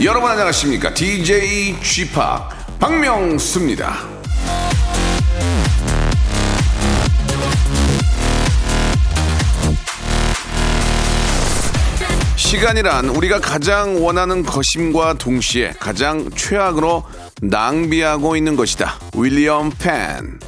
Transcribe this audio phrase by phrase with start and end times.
[0.00, 0.94] 여러분 안녕하십니까?
[0.94, 2.14] DJ g p
[2.80, 3.94] 박명수입니다.
[12.36, 17.04] 시간이란 우리가 가장 원하는 것임과 동시에 가장 최악으로
[17.42, 18.98] 낭비하고 있는 것이다.
[19.14, 20.40] 윌리엄 펜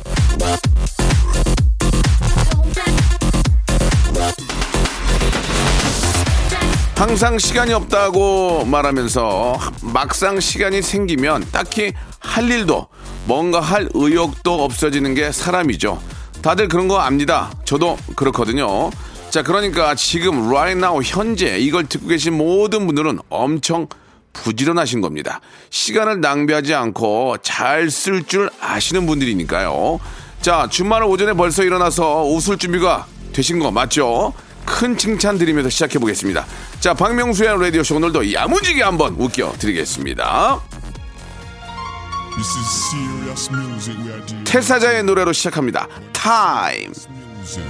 [7.07, 12.89] 항상 시간이 없다고 말하면서 막상 시간이 생기면 딱히 할 일도
[13.27, 16.01] 뭔가 할 의욕도 없어지는 게 사람이죠.
[16.41, 17.53] 다들 그런 거 압니다.
[17.67, 18.89] 저도 그렇거든요.
[19.29, 23.87] 자, 그러니까 지금 right now 현재 이걸 듣고 계신 모든 분들은 엄청
[24.33, 25.43] 부지런하신 겁니다.
[25.69, 30.01] 시간을 낭비하지 않고 잘 쓸 줄 아시는 분들이니까요.
[30.41, 34.33] 자, 주말 오전에 벌써 일어나서 웃을 준비가 되신 거 맞죠?
[34.65, 36.47] 큰 칭찬 드리면서 시작해 보겠습니다.
[36.81, 40.61] 자, 박명수의 라디오쇼 오늘도 야무지게 한번 웃겨 드리겠습니다.
[44.45, 45.87] 태사자의 노래로 시작합니다.
[46.13, 46.93] 타임.
[47.45, 47.63] Music.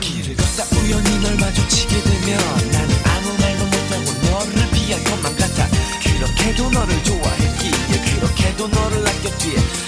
[0.00, 2.38] 길을 걷다 우연히 널 마주치게 되면
[2.72, 5.68] 나는 아무 말도 못하고 너를 피할 것만 같아
[6.02, 7.70] 그렇게도 너를 좋아했기에
[8.16, 9.87] 그렇게도 너를 아꼈기에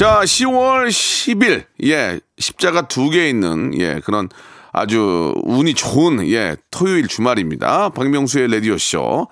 [0.00, 4.30] 자, 10월 10일, 예, 십자가 두 개 있는, 예, 그런
[4.72, 7.90] 아주 운이 좋은, 예, 토요일 주말입니다.
[7.90, 9.28] 박명수의 라디오 쇼.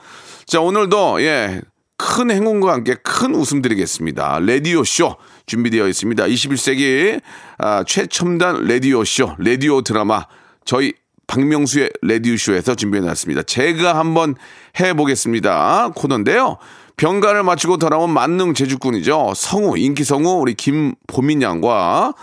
[0.46, 1.60] 자, 오늘도, 예,
[1.96, 4.38] 큰 행운과 함께 큰 웃음 드리겠습니다.
[4.40, 5.16] 라디오 쇼
[5.46, 6.24] 준비되어 있습니다.
[6.24, 7.20] 21세기,
[7.58, 10.24] 아, 최첨단 라디오 쇼, 라디오 드라마,
[10.64, 10.92] 저희
[11.26, 13.42] 박명수의 라디오 쇼에서 준비해 놨습니다.
[13.42, 14.34] 제가 한번
[14.80, 15.92] 해보겠습니다.
[15.94, 16.56] 코너인데요.
[16.96, 19.32] 병가를 마치고 돌아온 만능 제주꾼이죠.
[19.36, 22.14] 성우, 인기 성우, 우리 김보민 양과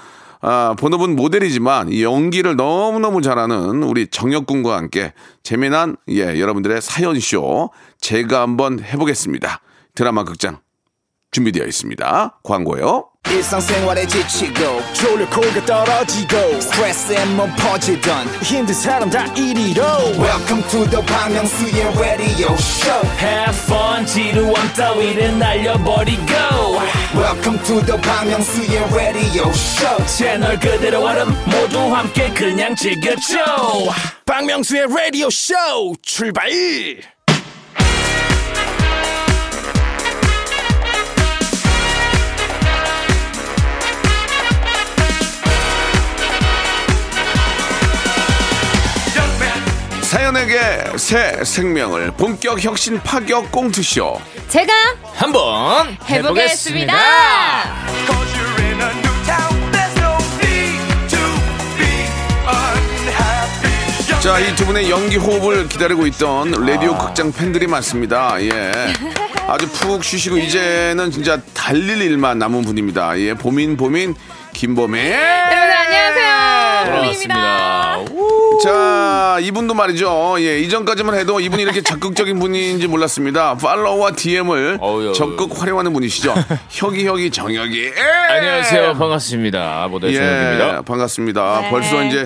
[0.48, 5.12] 아, 본업은 모델이지만 이 연기를 너무너무 잘하는 우리 정혁군과 함께
[5.42, 9.62] 재미난 예, 여러분들의 사연쇼 제가 한번 해보겠습니다.
[9.96, 10.60] 드라마 극장
[11.32, 12.42] 준비되어 있습니다.
[12.44, 13.10] 광고요.
[13.28, 19.82] 일상생활에 지치고, 졸려 코가 떨어지고, 스트레스에 몸 퍼지던, 힘든 사람 다 이리로.
[20.20, 26.22] welcome to the Bang Myung-soo's radio show Have fun 지루함 따위를 날려버리고
[27.36, 30.06] welcome to the Myung-soo's radio show.
[30.06, 33.36] 채널 그대로 얼음 모두 함께 그냥 즐겨줘.
[34.26, 35.54] 박명수의 라디오 쇼
[36.02, 36.50] 출발!
[50.02, 54.74] 사연에게 새 생명을 본격 혁신 파격 꽁투쇼 제가
[55.16, 56.94] 한번 해보겠습니다.
[64.22, 68.42] 자, 이 두 분의 연기 호흡을 기다리고 있던 라디오 극장 팬들이 많습니다.
[68.42, 68.72] 예.
[69.48, 73.20] 아주 푹 쉬시고 이제는 진짜 달릴 일만 남은 분입니다.
[73.20, 74.16] 예, 보민 보민
[74.54, 75.06] 김보민.
[75.12, 76.65] 여러분 안녕하세요.
[76.86, 78.06] 반갑습니다.
[78.64, 80.38] 자, 이분도 말이죠.
[80.40, 83.56] 예, 이전까지만 해도 이분이 이렇게 적극적인 분인지 몰랐습니다.
[83.56, 86.34] 팔로우와 DM을 어우, 적극 활용하는 분이시죠.
[86.70, 87.84] 혁이 혁이 정혁이.
[87.86, 87.94] 예!
[88.36, 91.62] 안녕하세요 반갑습니다 모델 예, 정혁입니다 반갑습니다.
[91.62, 91.70] 네.
[91.70, 92.26] 벌써 이제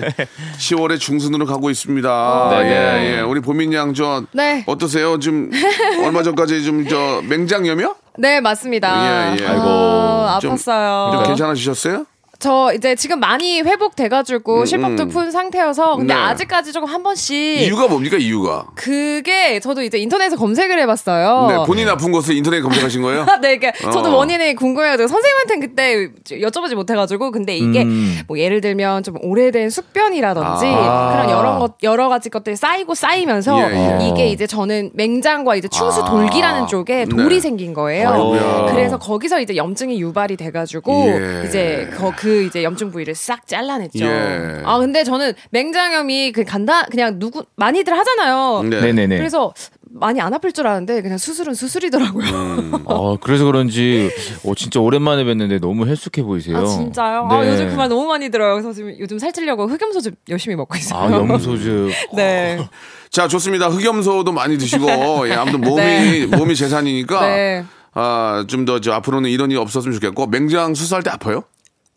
[0.58, 2.48] 10월의 중순으로 가고 있습니다.
[2.50, 2.56] 네.
[2.64, 3.20] 예, 예.
[3.20, 4.64] 우리 보민 양저 네.
[4.66, 5.18] 어떠세요?
[5.18, 5.50] 좀
[6.04, 7.94] 얼마 전까지 좀 저 맹장염이요?
[8.18, 9.34] 네 맞습니다.
[9.36, 9.46] 예, 예.
[9.46, 11.12] 아, 좀- 아팠어요.
[11.12, 12.04] 좀 괜찮아지셨어요?
[12.40, 16.22] 저 이제 지금 많이 회복돼가지고 실밥도 푼 상태여서 근데 음, 네.
[16.22, 18.66] 아직까지 조금 한 번씩 이유가 뭡니까 이유가?
[18.74, 21.46] 그게 저도 이제 인터넷에 검색을 해봤어요.
[21.48, 23.26] 네, 본인 아픈 것을 인터넷에 검색하신 거예요?
[23.42, 24.16] 네, 그러니까 저도 어.
[24.16, 26.08] 원인이 궁금해가지고 선생님한테는 그때
[26.40, 28.20] 여쭤보지 못해가지고 근데 이게 음.
[28.26, 31.12] 뭐 예를 들면 좀 오래된 숙변이라든지 아.
[31.12, 34.08] 그런 여러 것 여러 가지 것들이 쌓이고 쌓이면서 예, 예.
[34.08, 37.40] 이게 이제 저는 맹장과 이제 충수 돌기라는 쪽에 돌이 네.
[37.40, 38.08] 생긴 거예요.
[38.08, 38.66] 아이고야.
[38.72, 41.42] 그래서 거기서 이제 염증이 유발이 돼가지고 예.
[41.46, 44.04] 이제 그, 그그 이제 염증 부위를 싹 잘라냈죠.
[44.04, 44.62] 예.
[44.64, 48.62] 아 근데 저는 맹장염이 그 간다 그냥 누구 많이들 하잖아요.
[48.64, 48.80] 네.
[48.80, 49.16] 네네네.
[49.18, 49.52] 그래서
[49.92, 52.24] 많이 안 아플 줄 알았는데 그냥 수술은 수술이더라고요.
[52.30, 52.72] 음.
[52.84, 54.08] 어, 그래서 그런지
[54.44, 56.58] 어, 진짜 오랜만에 뵀는데 너무 헬쑥해 보이세요.
[56.58, 57.26] 아 진짜요?
[57.28, 57.50] 아 네.
[57.50, 58.52] 요즘 그 말 너무 많이 들어요.
[58.54, 61.00] 그래서 지금 요즘 살찌려고 흑염소즙 열심히 먹고 있어요.
[61.00, 61.90] 아, 염소즙.
[62.14, 62.58] 네.
[63.10, 63.68] 자, 좋습니다.
[63.68, 66.26] 흑염소도 많이 드시고, 예, 아무튼 몸이, 네.
[66.26, 67.64] 몸이 재산이니까, 네.
[67.92, 71.42] 아, 좀 더, 저, 앞으로는 이런 일이 없었으면 좋겠고, 맹장 수술할 때 아파요?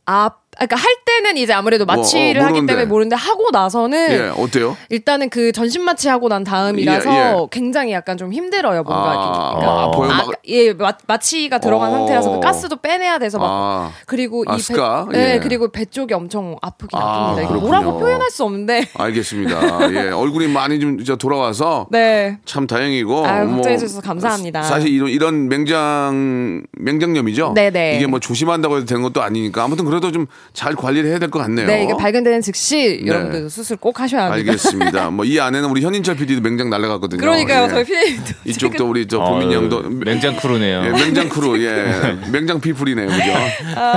[0.06, 2.66] 아, 그러니까 할 때는 이제 아무래도 뭐, 마취를 어, 하기.
[2.66, 4.78] 때문에 모르는데 하고 나서는 예, 어때요?
[4.90, 7.48] 일단은 그 전신 마취 하고 난 다음이라서 예, 예.
[7.52, 9.60] 굉장히 약간 좀 힘들어요 뭔가 아.
[9.62, 10.12] 아, 아파요?
[10.12, 11.98] 아, 막, 예, 마, 마취가 들어간 어.
[11.98, 13.92] 상태라서 그 가스도 빼내야 돼서 막 아.
[14.06, 14.62] 그리고 아, 이?
[14.62, 15.40] 배, 네, 예.
[15.40, 17.60] 그리고 배 쪽이 엄청 아프긴 아, 아픕니다.
[17.60, 18.88] 뭐라고 표현할 수 없는데.
[18.96, 19.94] 알겠습니다.
[19.94, 22.38] 예, 얼굴이 많이 좀 이제 돌아와서 네.
[22.46, 23.26] 참 다행이고.
[23.26, 24.64] 아유, 뭐 걱정해 주셔서 감사합니다.
[24.64, 27.54] 사실 이런, 이런 맹장, 맹장염이죠?
[27.54, 27.98] 네네.
[27.98, 29.64] 이게 뭐 조심한다고 해도 되는 것도 아니니까.
[29.64, 31.66] 아무튼 그래도 좀잘 관리를 해야 될 것 같네요.
[31.66, 33.08] 네, 이게 발견되는 즉시 네.
[33.08, 34.36] 여러분들 수술 꼭 하셔야 합니다.
[34.52, 35.10] 알겠습니다.
[35.12, 37.20] 뭐 이 안에는 우리 현인철 PD도 맹장 날라갔거든요.
[37.20, 37.68] 그러니까요, 예.
[37.70, 40.84] 저희 피디님도 이쪽도 우리 저 보민 어, 양도 맹장 crew네요.
[40.86, 42.18] 예, 맹장 크루, 예.
[42.32, 43.34] 맹장 people이네요, 그죠?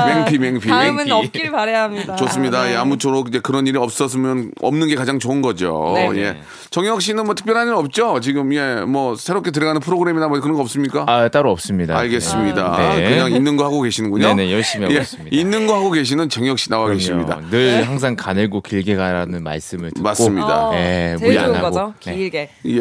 [0.06, 0.70] 맹피, 맹피.
[0.72, 1.10] 아, 다음은 맹피.
[1.12, 2.16] 없길 바래야 합니다.
[2.16, 2.64] 좋습니다.
[2.64, 2.72] 네.
[2.72, 5.92] 예, 아무쪼록 이제 그런 일이 없었으면 없는 게 가장 좋은 거죠.
[5.94, 6.10] 네.
[6.16, 6.36] 예.
[6.70, 8.20] 정혁 씨는 뭐 특별한 일 없죠?
[8.20, 11.04] 지금 예, 뭐 새롭게 들어가는 프로그램이나 뭐 그런 거 없습니까?
[11.06, 11.98] 아, 따로 없습니다.
[11.98, 12.94] 알겠습니다.
[12.96, 13.10] 네.
[13.10, 14.28] 그냥 있는 거 하고 계시는군요.
[14.28, 15.36] 네네, 열심히 하고 예, 있습니다.
[15.36, 16.98] 있는 거 하고 계시는 정혁 씨 나와 그럼요.
[16.98, 17.40] 계십니다.
[17.50, 20.68] 늘 항상 가늘고 길게 가라는 말씀을 듣고 맞습니다.
[20.68, 21.70] 어, 예, 제일 무리 안 좋은 하고.
[21.70, 21.94] 거죠.
[22.04, 22.14] 네.
[22.16, 22.50] 길게.
[22.66, 22.80] 예.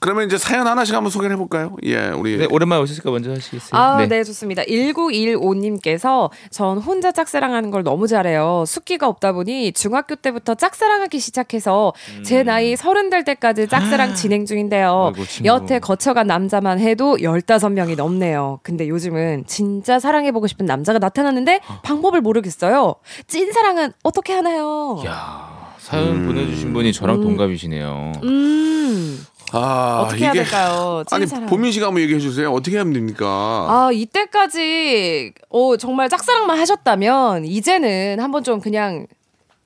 [0.00, 1.76] 그러면 이제 사연 하나씩 한번 소개를 해볼까요?
[1.84, 3.80] 예, 우리 네, 오랜만에 오셨으니까 먼저 하시겠어요?
[3.80, 4.22] 아, 네.
[4.24, 4.62] 좋습니다.
[4.62, 8.64] 1915님께서 전 혼자 짝사랑하는 걸 너무 잘해요.
[8.66, 11.92] 숙기가 없다 보니 중학교 때부터 짝사랑하기 시작해서
[12.24, 15.12] 제 나이 서른 될 때까지 짝사랑 진행 중인데요.
[15.14, 15.46] 아이고, 친구.
[15.48, 18.60] 여태 거쳐간 남자만 해도 15명이 넘네요.
[18.62, 22.94] 근데 요즘은 진짜 사랑해보고 싶은 남자가 나타났는데 방법을 모르겠어요.
[23.26, 25.02] 찐사랑은 어떻게 하나요?
[25.06, 28.12] 야, 사연 보내주신 분이 저랑 동갑이시네요.
[28.22, 31.04] 음, 아, 어떻게 해야 될까요?
[31.12, 31.46] 아니 찐사랑.
[31.48, 32.50] 보민 씨가 한번 얘기해 주세요.
[32.52, 33.26] 어떻게 하면 됩니까?
[33.26, 39.06] 아, 이때까지, 어, 정말 짝사랑만 하셨다면, 이제는 한번 좀 그냥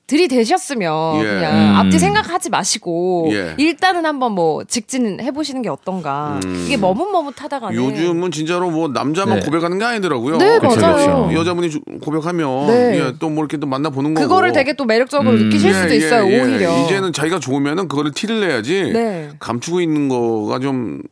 [0.08, 1.25] 들이대셨으면, 예.
[1.25, 1.75] 그냥 음.
[1.76, 3.55] 앞뒤 생각하지 마시고, 예.
[3.58, 6.40] 일단은 한번 뭐, 직진 해보시는 게 어떤가.
[6.64, 7.78] 이게 머뭇머뭇하다가는.
[7.78, 7.84] 음.
[7.84, 9.44] 요즘은 진짜로 뭐 남자만 네.
[9.44, 10.38] 고백하는 게 아니더라고요.
[10.38, 11.26] 네, 그쵸, 맞아요.
[11.26, 11.38] 그쵸.
[11.40, 12.99] 여자분이 주- 고백하면 네.
[12.99, 14.26] 예, 또뭐 이렇게 또 만나 보는 거고.
[14.26, 15.37] 그거를 되게 또 매력적으로 음.
[15.44, 16.43] 느끼실 수도 예, 있어요, 예, 예.
[16.43, 16.84] 오히려.
[16.84, 18.90] 이제는 자기가 좋으면은 그거를 티를 내야지.
[18.93, 19.28] 네.
[19.38, 21.02] 감추고 있는 거가 좀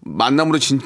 [0.00, 0.80] 만남으로 진,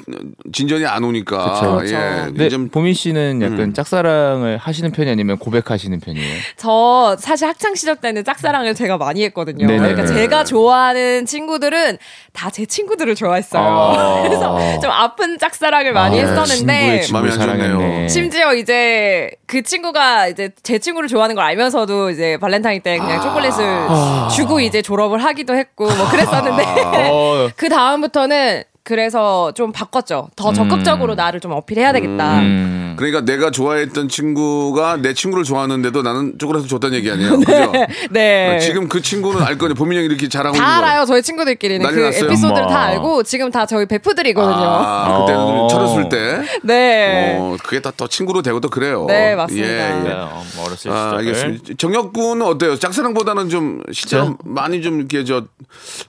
[0.53, 1.55] 진전이 안 오니까.
[1.55, 1.76] 그쵸.
[1.79, 1.94] 그쵸.
[1.97, 2.26] 예.
[2.35, 3.73] 네, 좀 보민 씨는 약간 음.
[3.73, 6.35] 짝사랑을 하시는 편이 아니면 고백하시는 편이에요?
[6.56, 9.66] 저 사실 학창 시절 때는 짝사랑을 제가 많이 했거든요.
[9.66, 9.78] 네네.
[9.78, 11.98] 그러니까 제가 좋아하는 친구들은
[12.32, 13.62] 다 제 친구들을 좋아했어요.
[13.62, 14.22] 아.
[14.25, 17.31] 그래서 좀 아픈 짝사랑을 많이 아, 했었는데 친구의 좋네요.
[17.32, 18.08] 사랑했네.
[18.08, 23.88] 심지어 이제 그 친구가 이제 제 친구를 좋아하는 걸 알면서도 이제 발렌타인 때 그냥 초콜릿을
[24.34, 26.64] 주고 이제 졸업을 하기도 했고 뭐 그랬었는데
[27.10, 30.29] 어, 그 다음부터는 그래서 좀 바꿨죠.
[30.37, 32.38] 더 적극적으로 나를 좀 어필해야 되겠다.
[32.38, 32.94] 음.
[32.97, 37.37] 그러니까 내가 좋아했던 친구가 내 친구를 좋아하는데도 나는 쪼그라서 줬다는 얘기 아니에요.
[37.41, 37.73] 그죠?
[38.11, 38.55] 네.
[38.55, 39.75] 아, 지금 그 친구는 알 거냐.
[39.75, 40.87] 보민 형이 이렇게 잘하고 다 있는 거.
[40.87, 41.05] 알아요.
[41.05, 42.27] 저희 친구들끼리는 그 났어요?
[42.27, 42.69] 에피소드를 어머.
[42.73, 44.55] 다 알고 지금 다 저희 베프들이거든요.
[44.56, 45.67] 아, 그때는 어.
[45.69, 46.43] 철없을 때.
[46.63, 47.37] 네.
[47.41, 49.06] 어, 그게 다 더 친구로 되고 또 그래요.
[49.08, 49.67] 네, 맞습니다.
[49.69, 49.72] 예,
[50.03, 50.13] 네, 예.
[50.13, 51.17] 어, 뭐 어렸을 아, 시절.
[51.17, 51.65] 알겠습니다.
[51.79, 52.79] 정혁 군은 어때요?
[52.79, 54.37] 짝사랑보다는 좀 실제로?
[54.44, 55.43] 많이 좀 이렇게 저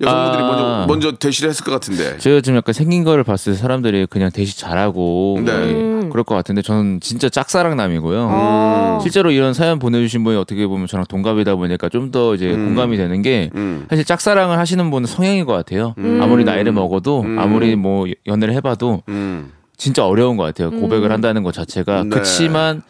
[0.01, 0.47] 여성분들이 아.
[0.47, 2.17] 먼저 먼저 대시를 했을 것 같은데.
[2.17, 5.71] 제가 지금 약간 생긴 거를 봤을 때 사람들이 그냥 대시 잘하고 네.
[5.71, 8.27] 뭐 그럴 것 같은데 저는 진짜 짝사랑남이고요.
[8.27, 8.99] 음.
[9.01, 13.21] 실제로 이런 사연 보내주신 분이 어떻게 보면 저랑 동갑이다 보니까 좀 더 이제 공감이 되는
[13.21, 13.85] 게 음.
[13.89, 15.93] 사실 짝사랑을 하시는 분은 성향인 것 같아요.
[16.21, 19.51] 아무리 나이를 먹어도 아무리 뭐 연애를 해봐도 음.
[19.77, 20.71] 진짜 어려운 것 같아요.
[20.71, 22.03] 고백을 한다는 것 자체가.
[22.03, 22.09] 네.
[22.09, 22.81] 그렇지만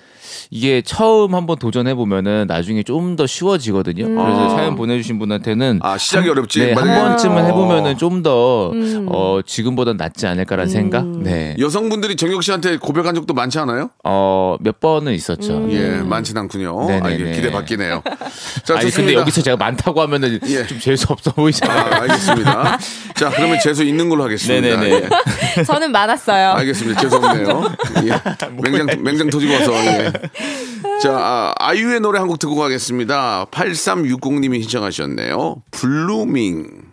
[0.52, 4.06] 이게 처음 한번 도전해 보면은 나중에 좀 더 쉬워지거든요.
[4.08, 4.50] 그래서 아.
[4.50, 6.60] 사연 보내주신 분한테는 아, 시작이 어렵지.
[6.60, 7.46] 네, 한 번쯤은 어.
[7.46, 8.72] 해보면은 좀더
[9.08, 11.06] 어, 지금보단 낫지 않을까라는 생각.
[11.06, 11.56] 네.
[11.60, 13.90] 여성분들이 정혁 씨한테 고백한 적도 많지 않아요?
[14.04, 15.68] 어, 몇 번은 있었죠.
[15.72, 16.88] 예, 많진 않군요.
[16.88, 17.08] 네네네.
[17.08, 18.04] 아, 이게 기대 바뀌네요.
[18.64, 18.92] 자, 아니.
[18.92, 20.66] 근데 여기서 제가 많다고 하면은 예.
[20.68, 21.80] 좀 재수 없어 보이잖아요.
[21.80, 22.78] 아, 알겠습니다.
[23.16, 24.78] 자, 그러면 재수 있는 걸로 하겠습니다.
[24.80, 25.10] 네네네.
[25.58, 25.64] 예.
[25.64, 26.52] 저는 많았어요.
[26.52, 27.02] 알겠습니다.
[27.02, 27.64] 죄송해요.
[28.06, 28.48] 예.
[28.62, 29.74] 맹장, 맹장 터지고 와서.
[29.74, 30.12] 예.
[31.02, 33.46] 자, 아, 아이유의 노래 한 곡 듣고 가겠습니다.
[33.52, 35.64] 8360님이 신청하셨네요.
[35.72, 36.88] 블루밍.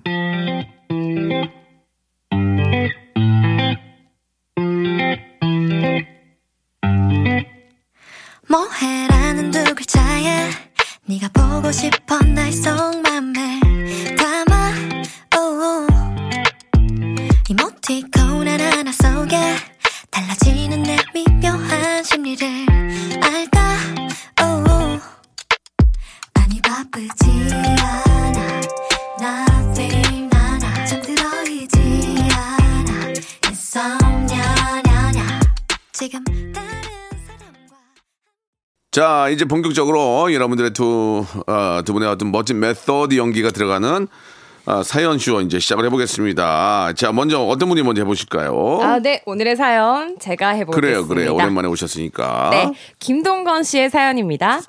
[8.49, 10.50] 뭐해라는 두 글자에
[11.07, 13.61] 네가 보고 싶어 나의 속마음을
[14.16, 14.73] 담아
[15.37, 15.87] oh.
[17.49, 19.37] 이모티콘 하나하나 속에
[38.94, 44.06] 자, 이제 본격적으로 여러분들의 두, 어, 두 분의 어떤 멋진 메소드 연기가 들어가는
[44.66, 46.92] 어, 사연 쇼 이제 시작을 해보겠습니다.
[46.94, 48.78] 자, 먼저 어떤 분이 먼저 해보실까요?
[48.82, 49.20] 아, 네.
[49.26, 50.80] 오늘의 사연 제가 해보겠습니다.
[50.80, 51.34] 그래요, 그래요.
[51.34, 52.50] 오랜만에 오셨으니까.
[52.52, 52.72] 네.
[53.00, 54.60] 김동건 씨의 사연입니다.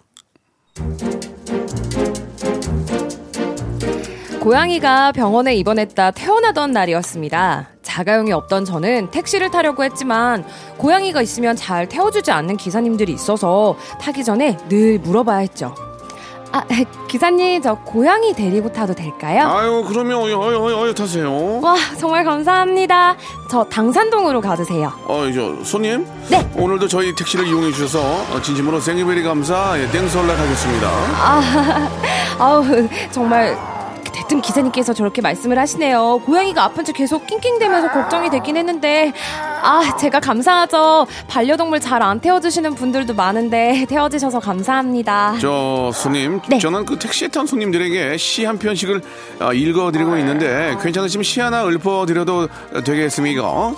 [4.45, 7.69] 고양이가 병원에 입원했다 퇴원하던 날이었습니다.
[7.81, 10.45] 자가용이 없던 저는 택시를 타려고 했지만
[10.77, 15.73] 고양이가 있으면 잘 태워주지 않는 기사님들이 있어서 타기 전에 늘 물어봐야 했죠.
[16.51, 16.63] 아,
[17.07, 19.47] 기사님, 저 고양이 데리고 타도 될까요?
[19.47, 21.59] 아유, 그러면 어여, 어여, 어여, 어여 타세요.
[21.61, 23.15] 와, 정말 감사합니다.
[23.49, 24.93] 저 당산동으로 가주세요.
[25.07, 26.07] 어, 저, 손님?
[26.29, 26.47] 네.
[26.55, 27.99] 오늘도 저희 택시를 이용해 주셔서
[28.31, 30.87] 어, 진심으로 thank you very 감사, 예, thanks 연락하겠습니다.
[30.87, 31.89] 아,
[32.39, 32.63] 아우,
[33.11, 36.21] 정말 대뜸 기사님께서 저렇게 말씀을 하시네요.
[36.25, 39.13] 고양이가 아픈 지 계속 낑낑대면서 걱정이 되긴 했는데,
[39.61, 41.07] 아, 제가 감사하죠.
[41.27, 45.35] 반려동물 잘 안 태워주시는 분들도 많은데, 태워주셔서 감사합니다.
[45.39, 46.59] 저 손님, 네.
[46.59, 49.01] 저는 그 택시에 탄 손님들에게 시 한 편씩을
[49.41, 52.47] 어, 읽어드리고 있는데 괜찮으시면 시 하나 읊어드려도
[52.85, 53.73] 되겠습니까?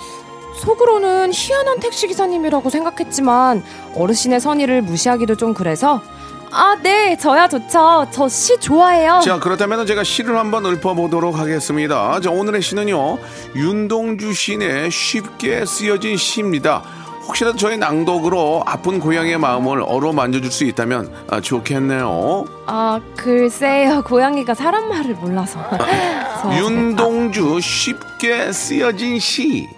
[0.62, 3.62] 속으로는 희한한 택시기사님이라고 생각했지만,
[3.94, 6.02] 어르신의 선의를 무시하기도 좀 그래서,
[6.50, 8.06] 아, 네, 저야 좋죠.
[8.10, 9.20] 저 시 좋아해요.
[9.24, 12.20] 자 그렇다면 제가 시를 한번 읊어보도록 하겠습니다.
[12.20, 13.18] 자 오늘의 시는요
[13.56, 16.82] 윤동주 시인의 쉽게 쓰여진 시입니다.
[17.26, 22.44] 혹시라도 저의 낭독으로 아픈 고양이의 마음을 어루만져줄 수 있다면 아, 좋겠네요.
[22.66, 24.02] 아, 글쎄요.
[24.02, 25.58] 고양이가 사람 말을 몰라서.
[26.42, 29.68] 저- 윤동주 쉽게 쓰여진 시.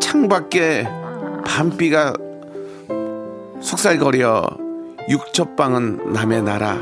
[0.00, 0.86] 창밖에
[1.46, 2.12] 밤비가
[3.64, 4.46] 속살거려
[5.08, 6.76] 육첩방은 남의 나라.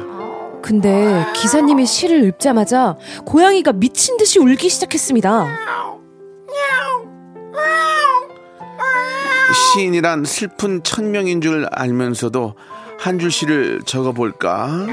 [0.63, 5.47] 근데 기사님이 시를 읊자마자 고양이가 미친 듯이 울기 시작했습니다.
[9.75, 12.55] 시인이란 슬픈 천명인 줄 알면서도
[12.99, 14.87] 한 줄 시를 적어볼까?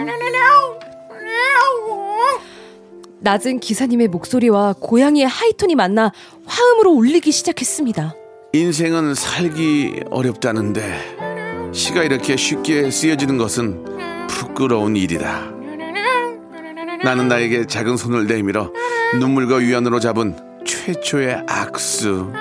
[3.21, 6.11] 낮은 기사님의 목소리와 고양이의 하이톤이 만나
[6.45, 8.15] 화음으로 울리기 시작했습니다.
[8.53, 11.28] 인생은 살기 어렵다는데
[11.71, 13.85] 시가 이렇게 쉽게 쓰여지는 것은
[14.27, 15.51] 부끄러운 일이다.
[17.03, 18.71] 나는 나에게 작은 손을 내밀어
[19.19, 20.35] 눈물과 위안으로 잡은
[20.65, 22.31] 최초의 악수.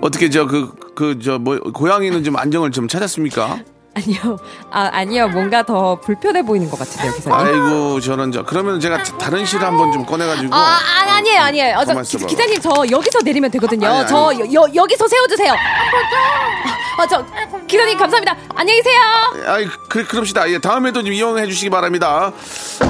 [0.00, 3.62] 어떻게 저 그 그 저 뭐 고양이는 좀 안정을 좀 찾았습니까?
[3.98, 4.38] 아니요,
[4.70, 7.38] 아 아니요, 뭔가 더 불편해 보이는 것 같은데요, 기사님.
[7.38, 11.78] 아이고 저런 저 그러면 제가 다른 시를 한번 좀 꺼내 가지고 아, 아 아니에요, 아니에요.
[11.78, 12.26] 어, 저, 기.
[12.26, 13.88] 기사님 저 여기서 내리면 되거든요.
[13.88, 14.08] 아니, 아니.
[14.08, 15.52] 저 여, 여, 여기서 세워 주세요.
[16.98, 17.24] 아, 저
[17.66, 18.36] 기사님 감사합니다.
[18.54, 19.00] 안녕히 계세요.
[19.46, 20.48] 아이 그래 그럽시다.
[20.50, 22.32] 예, 다음에도 좀 이용해 주시기 바랍니다.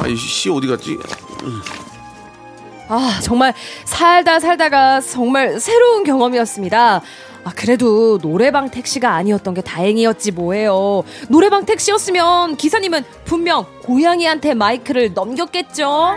[0.02, 0.98] 아이 시 어디 갔지?
[2.90, 3.52] 아, 정말
[3.84, 7.02] 살다 살다가 정말 새로운 경험이었습니다.
[7.48, 11.02] 아, 그래도 노래방 택시가 아니었던 게 다행이었지 뭐예요.
[11.30, 16.14] 노래방 택시였으면 기사님은 분명 고양이한테 마이크를 넘겼겠죠?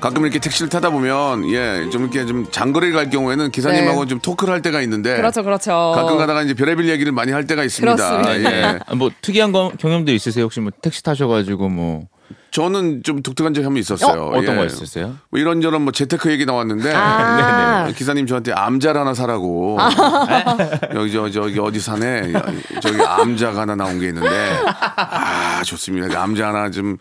[0.00, 4.08] 가끔 이렇게 택시를 타다 보면 예 좀 이렇게 좀 장거리 갈 경우에는 기사님하고 네.
[4.08, 5.92] 좀 토크를 할 때가 있는데 그렇죠, 그렇죠.
[5.94, 7.94] 가끔 가다가 이제 별의별 얘기를 많이 할 때가 있습니다.
[7.96, 8.50] 그렇습니다.
[8.52, 8.78] 예.
[8.84, 10.44] 아, 뭐 특이한 거, 경험도 있으세요?
[10.44, 12.02] 혹시 뭐 택시 타셔가지고 뭐
[12.60, 14.22] 저는 좀 독특한 적이 한 번 있었어요.
[14.22, 14.38] 어?
[14.38, 14.56] 어떤 예.
[14.56, 15.16] 거 있었어요?
[15.28, 17.92] 뭐 이런저런 뭐 재테크 얘기 나왔는데 아.
[17.94, 19.76] 기사님 저한테 암자를 하나 사라고
[20.94, 22.32] 여기 저 저기 어디 사네
[22.80, 24.28] 저기 암자가 하나 나온 게 있는데
[24.96, 26.96] 아 좋습니다 그 암자 하나 좀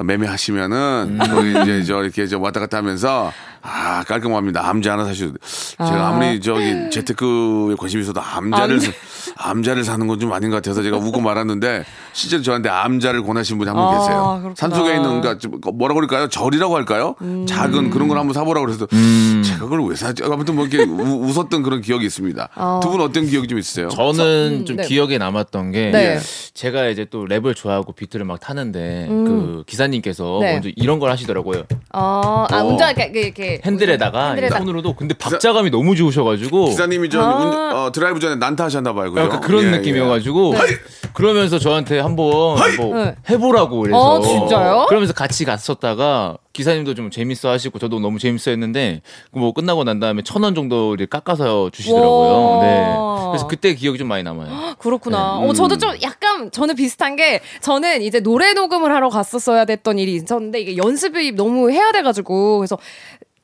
[0.00, 3.32] 매매하시면은 거기 이제 저 이렇게 저 왔다 갔다 하면서
[3.62, 5.34] 아 깔끔합니다 암자 하나 사셔도
[5.78, 8.92] 제가 아 무리 저기 재테크에 관심이 있어도 암자를 사-
[9.36, 13.68] 암자를 사는 건 좀 아닌 것 같아서 제가 웃고 말았는데 실제로 저한테 암자를 권하신 분이
[13.68, 14.54] 한 분 아, 계세요 그렇구나.
[14.56, 17.14] 산속에 있는 그러니까 좀 뭐라 그럴까요 절이라고 할까요
[17.48, 21.62] 작은 그런 걸 한번 사보라고 그래서 제가 그걸 왜 사지 아무튼 뭐 이렇게 우- 웃었던
[21.62, 22.48] 그런 기억이 있습니다
[22.82, 24.86] 두분 어떤 기억이 좀 있으세요 저는 좀 네.
[24.86, 26.18] 기억에 남았던 게 네.
[26.54, 29.24] 제가 이제 또 랩을 좋아하고 비트를 막 타는데 음.
[29.24, 30.52] 그 기사님께서 네.
[30.54, 31.64] 먼저 이런 걸 하시더라고요.
[31.94, 32.64] 어, 아, 어.
[32.64, 34.58] 운전 이렇게, 이렇게 핸들에다가 핸들에다.
[34.58, 37.34] 손으로도 근데 박자감이 너무 좋으셔가지고 기사님이 저 아.
[37.34, 39.24] 운- 어, 드라이브 전에 난타 하셨나 봐요 그죠?
[39.26, 40.54] 약간 그런 예, 느낌이어가지고
[41.12, 42.26] 그러면서 저한테 한번
[42.78, 43.14] 뭐 네.
[43.28, 44.86] 해보라고 그래서 어, 진짜요?
[44.88, 50.22] 그러면서 같이 갔었다가 기사님도 좀 재밌어 하시고 저도 너무 재밌어 했는데 뭐 끝나고 난 다음에
[50.22, 52.08] 천 원 정도 이렇게 깎아서 주시더라고요.
[52.10, 52.64] 와.
[52.64, 53.30] 네.
[53.30, 54.74] 그래서 그때 기억이 좀 많이 남아요.
[54.78, 55.38] 그렇구나.
[55.40, 55.48] 네.
[55.48, 60.14] 어, 저도 좀 약간 저는 비슷한 게 저는 이제 노래 녹음을 하러 갔었어야 됐던 일이
[60.14, 62.76] 있었는데 이게 연습이 너무 해야 돼가지고 그래서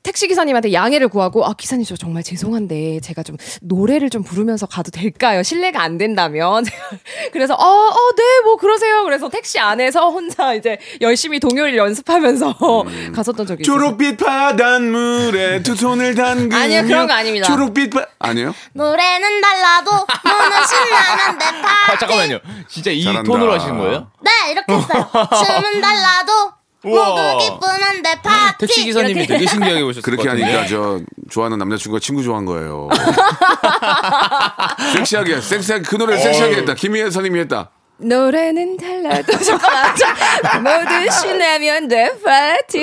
[0.09, 4.91] 택시 기사님한테 양해를 구하고 아 기사님 저 정말 죄송한데 제가 좀 노래를 좀 부르면서 가도
[4.91, 5.43] 될까요?
[5.43, 6.65] 실례가 안 된다면
[7.31, 9.05] 그래서 어 어 네 뭐 그러세요.
[9.05, 13.12] 그래서 택시 안에서 혼자 이제 열심히 동요를 연습하면서 음.
[13.15, 13.77] 갔었던 적이 있어요.
[13.77, 17.47] 초록빛 바닷물에 두 손을 담그며 아니요, 그런 거 아닙니다.
[17.47, 18.55] 초록빛 바 아니요?
[18.73, 19.91] 노래는 달라도
[20.25, 22.38] 너는 신나는데 파티 아, 잠깐만요.
[22.67, 23.31] 진짜 이 잘한다.
[23.31, 24.11] 톤으로 하시는 거예요?
[24.23, 26.53] 네 이렇게 했어요 춤은 달라도
[26.85, 27.35] 우와.
[27.35, 29.26] 모두 기쁘는데 파티 택시 기사님이.
[29.26, 30.28] 되게 신기하게 보셨을 그렇게.
[30.28, 32.88] 하니까 저 좋아하는 남자친구가 친구 좋아한 거예요.
[34.94, 36.75] 섹시하게, 섹시하게 그 노래 섹시하게 했다.
[36.75, 37.70] 김희애 선님이 했다.
[38.00, 42.78] 노래는 달라도 잠깐만 모두 신나면 돼 파티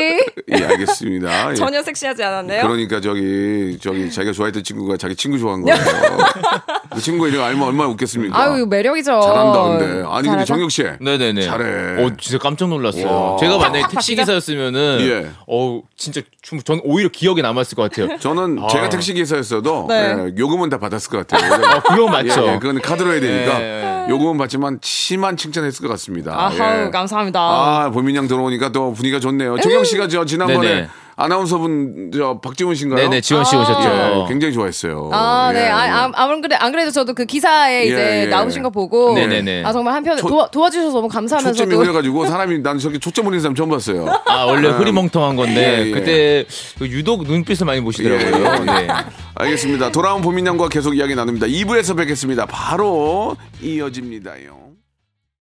[0.52, 1.52] 예, 알겠습니다.
[1.52, 1.56] 예.
[1.56, 2.62] 전혀 섹시하지 않았네요.
[2.64, 5.78] 그러니까 저기 저기 자기가 좋아했던 친구가 자기 친구 좋아한 거예요.
[6.94, 8.38] 그 친구가 이거 알면 얼마나 웃겠습니까?
[8.38, 9.22] 아유 매력이죠.
[9.22, 9.86] 잘한다 근데.
[10.08, 10.46] 아니 근데 잘하죠?
[10.46, 10.84] 정혁 씨.
[11.00, 11.42] 네네네.
[11.42, 12.04] 잘해.
[12.04, 13.08] 어, 진짜 깜짝 놀랐어요.
[13.08, 13.38] 와.
[13.38, 14.16] 제가 만약에 택시?
[14.16, 15.30] 기사였으면은, 예.
[15.48, 18.18] 어, 진짜, 좀- 전 오히려 기억에 남았을 것 같아요.
[18.20, 18.68] 저는 아.
[18.68, 19.96] 제가 택시 기사였어도 네.
[20.18, 21.54] 예, 요금은 다 받았을 것 같아요.
[21.66, 22.48] 아, 그건 맞죠.
[22.48, 24.06] 예, 예, 그건 카드로 해야 되니까 예.
[24.10, 26.34] 요금은 받지만 심한 칭찬했을 것 같습니다.
[26.34, 26.90] 아하우 예.
[26.90, 27.40] 감사합니다.
[27.40, 29.60] 아, 보민 양 들어오니까 또 분위기가 좋네요.
[29.60, 30.88] 정영 씨가 저 지난번에 네네.
[31.16, 33.04] 아나운서분 저 박지훈 씨인가요?
[33.04, 33.60] 네네, 지원 씨 아.
[33.62, 33.88] 오셨죠.
[33.88, 35.12] 예, 굉장히 좋아했어요.
[35.14, 35.66] 아, 예, 네.
[35.66, 35.70] 예.
[35.70, 38.26] 아, 아, 안 그래, 안 그래도 저도 그 기사에 이제 예, 예.
[38.26, 39.14] 나오신 거 보고.
[39.14, 39.64] 네네네.
[39.64, 41.78] 아, 정말 한편에 초- 도와, 도와주셔서 너무 초점이 감사하면서도.
[41.84, 44.08] 흐려가지고 사람이 난 저렇게 초점 올리는 사람 처음 봤어요.
[44.26, 45.92] 아, 원래 흐리멍텅한 건데, 예, 예.
[45.92, 46.46] 그때
[46.80, 48.44] 그 유독 눈빛을 많이 보시더라고요.
[48.44, 48.66] 예, 예.
[48.66, 48.88] 네.
[49.36, 49.92] 알겠습니다.
[49.92, 51.46] 돌아온 보민 양과 계속 이야기 나눕니다.
[51.46, 52.48] 2부에서 뵙겠습니다.
[52.48, 54.65] 바로 이어집니다요.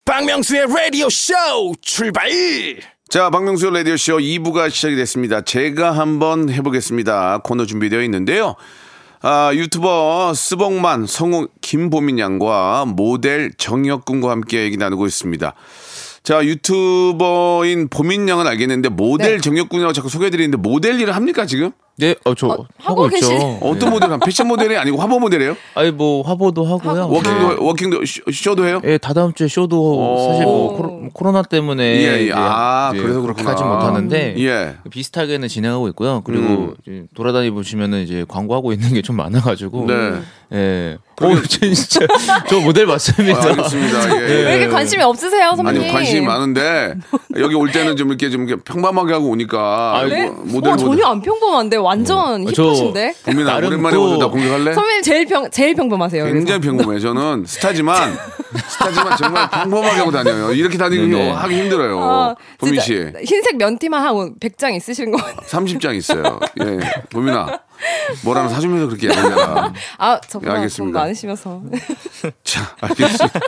[0.04, 1.32] 박명수의 라디오 쇼
[1.80, 2.28] 출발
[3.08, 5.42] 자, 박명수 라디오 쇼 2부가 시작이 됐습니다.
[5.42, 7.42] 제가 한번 해보겠습니다.
[7.44, 8.56] 코너 준비되어 있는데요.
[9.20, 15.54] 아, 유튜버 스봉만, 성우 김보민 양과 모델 정혁 군과 함께 얘기 나누고 있습니다.
[16.24, 19.40] 자, 유튜버인 보민 양은 알겠는데 모델 네.
[19.40, 21.70] 정혁 군이라고 자꾸 소개해드리는데 모델 일을 합니까, 지금?
[21.98, 23.28] 네, 어, 저 어, 하고 하고 있죠.
[23.28, 25.54] 계시- 어떤 모델, 패션 모델이 아니고 화보 모델이에요?
[25.74, 27.08] 아니, 뭐, 화보도 하고요.
[27.08, 28.80] 워킹도, 워킹도, 쇼- 쇼도 해요?
[28.84, 30.28] 예, 다다음 주에 쇼도 오.
[30.28, 32.22] 사실 뭐 코로, 코로나 때문에 예, 예.
[32.24, 33.42] 이제 아, 이제 그래서 그렇게.
[33.42, 34.74] 하진 못하는데 예.
[34.90, 36.22] 비슷하게는 진행하고 있고요.
[36.24, 36.74] 그리고 음.
[36.82, 40.12] 이제 돌아다니 보시면은 이제 광고하고 있는 게 좀 많아가지고 네.
[40.54, 40.98] 예.
[41.28, 42.00] 오, 진짜
[42.48, 43.38] 저 모델 맞습니다.
[43.38, 44.16] 아, 알겠습니다.
[44.16, 44.26] 예, 예.
[44.44, 45.82] 왜 이렇게 관심이 없으세요, 선배님?
[45.82, 46.94] 아니 관심이 많은데
[47.38, 49.58] 여기 올 때는 좀 이렇게 좀 이렇게 평범하게 하고 오니까
[49.98, 50.26] 아, 네?
[50.26, 53.14] 뭐 모델 어, 모델 전혀 안 평범한데 완전 어, 저- 힙하신데?
[53.24, 54.72] 고민아 나름 오랜만에 또- 나 공격할래?
[54.74, 56.24] 선배님 제일 평 제일 평범하세요.
[56.26, 56.98] 굉장히 평범해.
[56.98, 58.16] 저는 스타지만
[58.68, 60.52] 스타지만 정말 평범하게 하고 다녀요.
[60.52, 61.30] 이렇게 다니기 네네.
[61.30, 61.98] 하기 힘들어요.
[61.98, 65.36] 어, 보민 진짜 씨 흰색 면티만 하고 100장 있으신 거 같아요.
[65.48, 66.40] 30장 있어요.
[66.60, 66.78] 예,
[67.10, 67.60] 보민아
[68.24, 69.72] 뭐라는 사주면서 그렇게 얘기하잖아.
[69.98, 70.98] 아, 저보다 예, 돈 알겠습니다.
[71.00, 71.62] 많으시면서.
[72.44, 73.40] 자, 알겠습니다.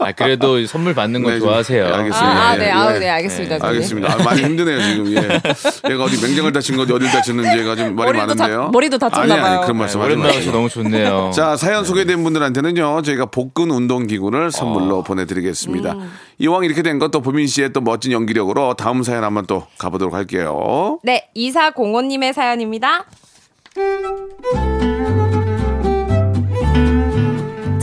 [0.00, 1.84] 아, 그래도 선물 받는 거 네, 좀- 좋아하세요.
[1.84, 2.48] 네, 아, 알겠습니다.
[2.48, 2.98] 아, 예, 네, 아, 예.
[2.98, 3.58] 네, 알겠습니다.
[3.58, 3.74] 선배님.
[3.76, 4.12] 알겠습니다.
[4.12, 5.12] 아, 많이 힘드네요 지금.
[5.12, 5.92] 예.
[5.92, 8.70] 얘가 어디 맹장을 다친 건지 어딜 다쳤는지 얘가 좀 말이 머리도 다- 많은데요.
[8.70, 9.56] 머리도 다쳤나 아니, 아니.
[9.62, 10.52] 그런 네, 말씀 하지 오랜만에 마시고.
[10.52, 11.30] 너무 좋네요.
[11.36, 15.02] 자, 사연 소개된 분들한테는요, 저희가 복근 운동 기구를 선물로 어.
[15.04, 15.92] 보내드리겠습니다.
[15.92, 16.12] 음.
[16.38, 20.14] 이왕 이렇게 된 것 또 보민 씨의 또 멋진 연기력으로 다음 사연 한번 또 가보도록
[20.14, 20.98] 할게요.
[21.04, 23.04] 네, 2405님의 사연입니다.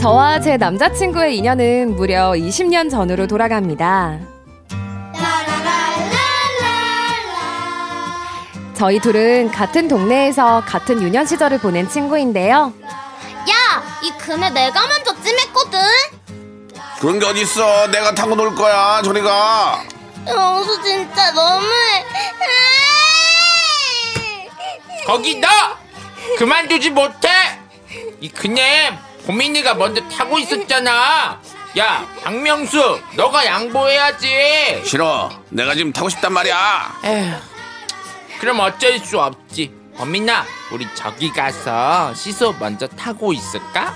[0.00, 4.18] 저와 제 남자친구의 인연은 무려 20년 전으로 돌아갑니다.
[8.74, 12.72] 저희 둘은 같은 동네에서 같은 유년 시절을 보낸 친구인데요.
[12.84, 15.80] 야, 이 그네 내가 먼저 찜했거든.
[17.00, 17.88] 그런 게 어딨어.
[17.88, 19.02] 내가 타고 놀 거야.
[19.02, 19.82] 저리 가.
[20.28, 22.04] 영수 진짜 너무해.
[25.06, 25.48] 거기 너
[26.36, 27.28] 그만두지 못해
[28.20, 31.40] 이 그네 보민이가 먼저 타고 있었잖아
[31.78, 35.30] 야 박명수 너가 양보해야지 싫어.
[35.50, 37.00] 내가 지금 타고 싶단 말이야.
[37.04, 37.34] 에휴
[38.40, 43.94] 그럼 어쩔 수 없지 범민아 우리 저기 가서 시소 먼저 타고 있을까?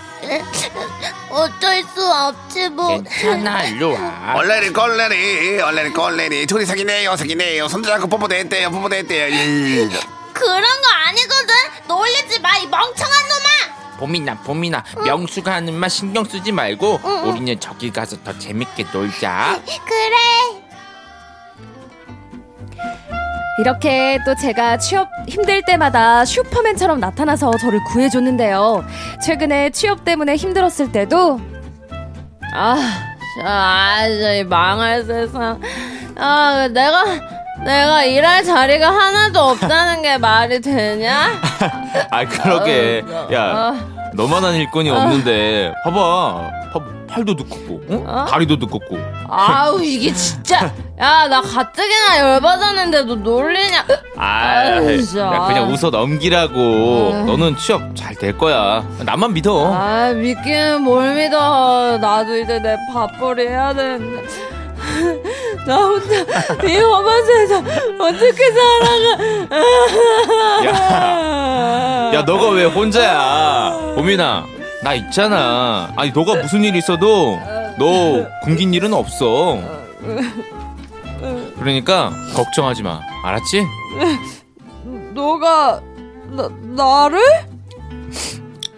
[1.31, 2.89] 어쩔 수 없지 뭐.
[3.03, 6.47] 괜찮아 일로 와 얼레리 꼴레리, 얼레리 꼴레리.
[6.47, 7.69] 둘이 사귀네요, 사귀네요.
[7.69, 9.29] 손잡고 뽀뽀도 했대요, 뽀뽀도 했대요.
[9.29, 9.89] 이.
[10.33, 11.42] 그런 거 아니거든.
[11.89, 12.95] 놀리지 마, 이 멍청한
[13.29, 13.97] 놈아.
[13.99, 20.63] 보민아 보민아 명수가 하는 말 신경 쓰지 말고 우리는 저기 가서 더 재밌게 놀자 그래.
[23.59, 28.85] 이렇게 또 제가 취업 힘들 때마다 슈퍼맨처럼 나타나서 저를 구해줬는데요.
[29.25, 31.39] 최근에 취업 때문에 힘들었을 때도
[32.55, 32.77] 아,
[33.45, 35.61] 아, 이 망할 세상.
[36.17, 37.05] 아, 내가
[37.65, 41.41] 내가 일할 자리가 하나도 없다는 게 말이 되냐?
[42.11, 43.05] 아, 그러게.
[43.33, 43.75] 야,
[44.15, 45.73] 너만한 일꾼이 없는데.
[45.85, 46.51] 봐봐.
[46.73, 48.05] 봐, 팔도 두껍고 응?
[48.09, 48.25] 어?
[48.25, 48.97] 다리도 두껍고
[49.29, 53.85] 아우 이게 진짜 야 나 가뜩이나 열받았는데도 놀리냐
[54.17, 57.25] 아, 그냥 웃어 넘기라고.
[57.27, 58.83] 너는 취업 잘 될 거야.
[59.05, 59.71] 나만 믿어.
[59.75, 64.23] 아 믿기는 뭘 믿어 나도 이제 내 밥벌이 해야 되는데
[65.67, 66.21] 나 혼자
[66.65, 66.81] 이
[67.27, 67.65] 세상
[67.99, 69.43] 어떻게 살아가
[72.15, 73.95] 야, 너가 왜 혼자야?
[73.97, 74.45] 보민아,
[74.83, 75.93] 나 있잖아.
[75.97, 77.39] 아니, 너가 무슨 일 있어도
[77.79, 79.59] 너 굶긴 일은 없어.
[81.59, 83.01] 그러니까 걱정하지 마.
[83.25, 83.65] 알았지?
[85.15, 85.81] 너가
[86.31, 87.21] 나, 나를?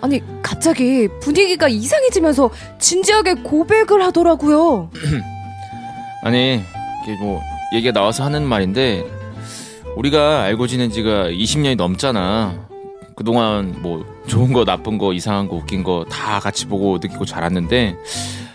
[0.00, 4.90] 아니 갑자기 분위기가 이상해지면서 진지하게 고백을 하더라고요
[6.24, 6.62] 아니,
[7.04, 7.40] 이게 뭐
[7.74, 9.04] 얘기가 나와서 하는 말인데
[9.96, 12.66] 우리가 알고 지낸 지가 20년이 넘잖아.
[13.14, 17.96] 그동안 뭐 좋은 거 나쁜 거 이상한 거 웃긴 거 다 같이 보고 느끼고 자랐는데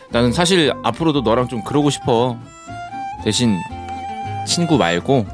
[0.09, 2.37] 나는 사실 앞으로도 너랑 좀 그러고 싶어.
[3.23, 3.57] 대신
[4.47, 5.25] 친구 말고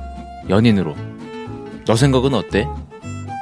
[0.49, 0.95] 연인으로.
[1.85, 2.67] 너 생각은 어때?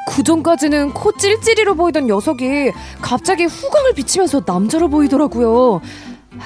[0.10, 5.82] 그전까지는 코 찔찔이로 보이던 녀석이 갑자기 후광을 비치면서 남자로 보이더라고요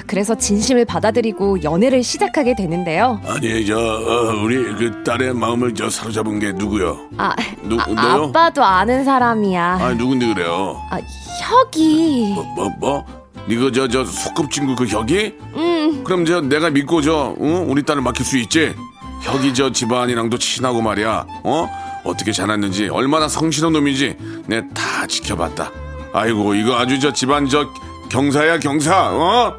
[0.06, 6.38] 그래서 진심을 받아들이고 연애를 시작하게 되는데요 아니 저 어, 우리 그 딸의 마음을 저 사로잡은
[6.38, 6.98] 게 누구요?
[7.18, 8.24] 아, 누 아 너요?
[8.28, 10.80] 아빠도 아는 사람이야 아 누군데 그래요?
[10.90, 10.98] 아,
[11.42, 13.04] 혁이 뭐 뭐?
[13.48, 15.34] 니가 저저 소꿉친구 그 혁이?
[15.54, 17.70] 음 그럼 저 내가 믿고 저 응?
[17.70, 18.74] 우리 딸을 맡길 수 있지?
[19.22, 21.26] 혁이 저 집안이랑도 친하고 말이야.
[21.44, 21.68] 어?
[22.04, 25.70] 어떻게 자랐는지 얼마나 성실한 놈인지 내 다 지켜봤다.
[26.12, 27.66] 아이고 이거 아주 저 집안 저
[28.10, 29.10] 경사야 경사.
[29.12, 29.54] 어?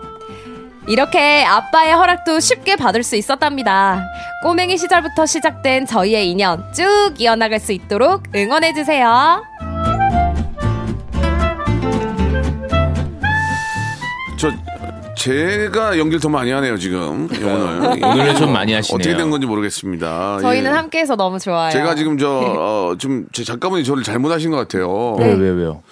[0.88, 4.04] 이렇게 아빠의 허락도 쉽게 받을 수 있었답니다.
[4.44, 9.44] 꼬맹이 시절부터 시작된 저희의 인연 쭉 이어나갈 수 있도록 응원해주세요.
[14.40, 14.50] 저
[15.16, 18.02] 제가 연기를 더 많이 하네요 지금 오늘.
[18.02, 18.96] 오늘은 좀 많이 하시네요.
[18.96, 20.40] 어떻게 된 건지 모르겠습니다.
[20.40, 20.76] 저희는 예.
[20.76, 21.72] 함께해서 너무 좋아요.
[21.72, 25.18] 제가 지금 저, 어, 좀, 제 작가분이 저를 잘못하신 것 같아요.
[25.20, 25.26] 네.
[25.28, 25.84] 왜, 왜, 왜요?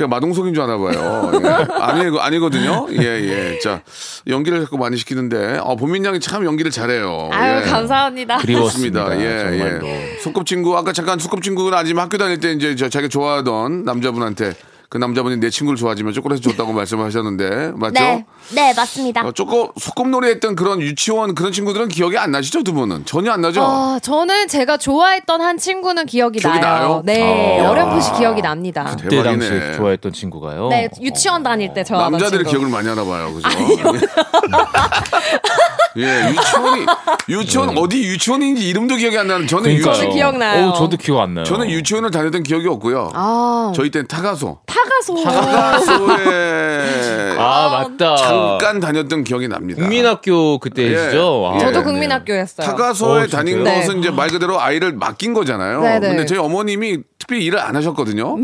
[0.00, 1.30] 제가 마동석인 줄 아나 봐요.
[1.34, 1.46] 예.
[1.74, 2.86] 아니, 아니거든요.
[2.92, 3.58] 예, 예.
[3.58, 3.82] 자,
[4.26, 7.28] 연기를 자꾸 많이 시키는데, 어, 보민 양이 참 연기를 잘해요.
[7.32, 7.70] 아유 예.
[7.70, 8.38] 감사합니다.
[8.38, 9.20] 그리웠습니다.
[9.20, 9.86] 예, 정말로.
[9.86, 10.18] 예.
[10.22, 14.54] 소꿉친구, 아까 잠깐 소꿉친구는 아니지만 학교 다닐 때 이제 저 자기가 좋아하던 남자분한테
[14.90, 17.92] 그 남자분이 내 친구를 좋아하지만 초콜릿 줬다고 말씀하셨는데, 맞죠?
[18.02, 19.24] 네, 네 맞습니다.
[19.24, 23.04] 어, 조금 소꿉놀이 했던 그런 유치원 그런 친구들은 기억이 안 나시죠, 두 분은?
[23.04, 23.62] 전혀 안 나죠?
[23.62, 26.88] 아, 저는 제가 좋아했던 한 친구는 기억이, 기억이 나요.
[26.88, 27.02] 나요?
[27.04, 27.70] 네, 아.
[27.70, 28.96] 어렴풋이 기억이 납니다.
[29.00, 29.76] 그때 당시에 대박이네.
[29.76, 30.66] 좋아했던 친구가요?
[30.70, 32.50] 네, 유치원 다닐 때 좋아하던 남자들이 친구.
[32.50, 33.32] 기억을 많이 하나 봐요.
[33.32, 33.48] 그죠?
[35.96, 36.86] 예, 유치원이
[37.28, 40.10] 유치원 어디 유치원인지 이름도 기억이 안 나는 저는 그러니까요.
[40.10, 40.68] 기억나요.
[40.68, 41.44] 어, 저도 기억 안 나요.
[41.44, 43.10] 저는 유치원을 다녔던 기억이 없고요.
[43.14, 44.58] 아, 저희 때는 타가소.
[44.66, 45.24] 타가소.
[45.24, 48.16] 타가소에 아, 맞다.
[48.16, 49.80] 잠깐 다녔던 기억이 납니다.
[49.80, 51.52] 국민학교 그때시죠?
[51.54, 51.56] 예.
[51.56, 51.84] 아, 저도 예.
[51.84, 52.66] 국민학교였어요.
[52.66, 53.44] 타가소에 어, 진짜요?
[53.44, 53.80] 다닌 네.
[53.80, 55.80] 것은 이제 말 그대로 아이를 맡긴 거잖아요.
[55.82, 56.08] 네, 네.
[56.08, 58.36] 근데 저희 어머님이 특별히 일을 안 하셨거든요.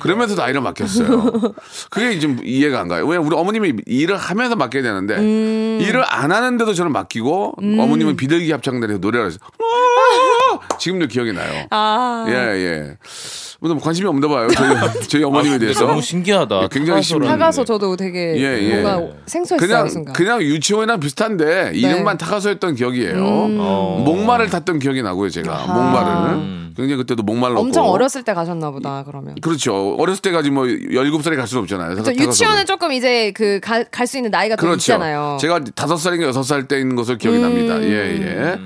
[0.00, 1.54] 그러면서도 아이를 맡겼어요.
[1.90, 3.06] 그게 좀 이해가 안 가요.
[3.06, 5.78] 왜 우리 어머님이 일을 하면서 맡겨야 되는데 음.
[5.80, 9.38] 일을 안 하는데도 저를 맡기고 어머님은 비둘기 합창단에서 노래를 해서
[10.68, 10.76] 아!
[10.78, 11.66] 지금도 기억이 나요.
[11.70, 12.96] 아, 예, 예.
[13.60, 14.48] 뭐 관심이 없나 봐요.
[14.54, 14.68] 저희,
[15.08, 15.86] 저희 어머님에 근데 대해서.
[15.86, 16.62] 너무 신기하다.
[16.62, 17.36] 예, 굉장히 신기해요.
[17.36, 18.80] 타가소 저도 되게 예, 예.
[18.82, 20.12] 뭔가 생소했어요 그냥 순간.
[20.14, 23.16] 그냥 유치원이랑 비슷한데 이름만 타가소했던 기억이에요.
[23.20, 24.02] 어.
[24.04, 25.74] 목마를 탔던 기억이 나고요, 제가 아하.
[25.74, 26.58] 목마를.
[26.76, 27.60] 굉장히 그때도 목말랐고.
[27.60, 29.34] 엄청 어렸을 때 가셨나 보다 그러면.
[29.40, 29.96] 그렇죠.
[29.98, 31.96] 어렸을 때까지 뭐 17살에 갈 수는 없잖아요.
[31.96, 32.28] 저 타가소는.
[32.28, 34.92] 유치원은 조금 이제 그 갈 수 있는 나이가 좀 그렇죠.
[34.92, 35.36] 있잖아요.
[35.40, 37.42] 제가 다섯 살인가 여섯 살 때인 것을 기억이 음.
[37.42, 37.82] 납니다.
[37.82, 37.90] 예,
[38.20, 38.58] 예.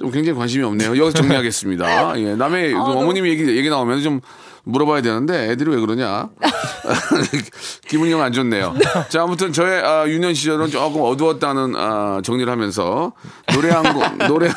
[0.00, 0.96] 좀 굉장히 관심이 없네요.
[0.96, 2.14] 여기서 정리하겠습니다.
[2.20, 4.22] 예, 남의 그 어머님 얘기, 얘기 나오면 좀
[4.64, 6.30] 물어봐야 되는데 애들이 왜 그러냐?
[7.86, 8.74] 기분이 영안 좋네요.
[9.10, 13.12] 자, 아무튼 저의 아, 유년 시절은 조금 어두웠다는 아, 정리를 하면서
[13.52, 14.50] 노래 한 곡, 노래,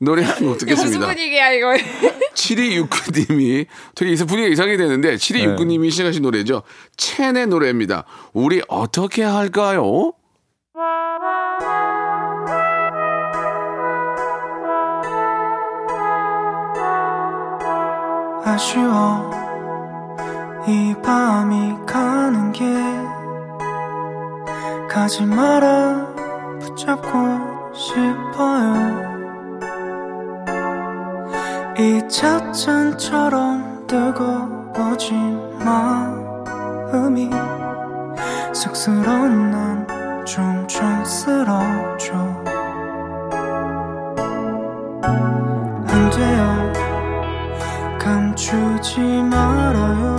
[0.00, 1.06] 노래 한곡 무슨 듣겠습니다.
[1.06, 1.76] 분위기야 이거.
[2.34, 6.62] 7269님이 되게 이상 분위기가 이상하게 되는데 7269님이 시작하신 노래죠.
[6.96, 8.04] 첸의 노래입니다.
[8.32, 10.12] 우리 어떻게 할까요?
[18.44, 19.30] 아쉬워.
[20.66, 22.66] 이 밤이 가는 길
[24.88, 26.06] 가지 마라.
[26.60, 29.12] 붙잡고 싶어요.
[31.78, 37.30] 이 찻잔처럼 뜨거워진 마음이
[38.52, 42.12] 쑥스러운 난좀 촌스럽죠
[45.02, 46.61] 안 돼요
[48.82, 50.16] 감추지 말아요